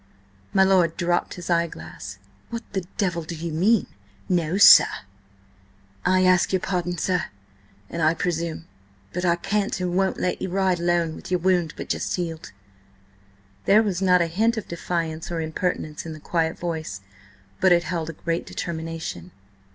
[0.51, 2.17] My lord dropped his eye glass.
[2.49, 5.05] "What the devil do you mean–'No, sir'?"
[6.03, 7.25] "I ask your pardon, sir,
[7.87, 8.65] an I presume,
[9.13, 12.51] but I can't and won't let ye ride alone with your wound but just healed."
[13.65, 17.01] There was not a hint of defiance or impertinence in the quiet voice,
[17.59, 19.29] but it held a great determination.